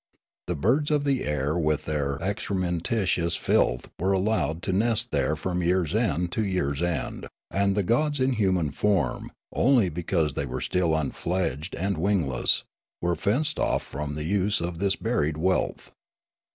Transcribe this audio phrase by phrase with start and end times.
[0.47, 5.61] The birds of the air with their excrementitious filth were allowed to nest there from
[5.61, 10.45] year's end to j'ear's end; aud the gods in human form, only because they 150
[10.45, 12.63] Riallaro were still unfledged and wingless,
[12.99, 15.91] were fenced off from the use of this buried wealth.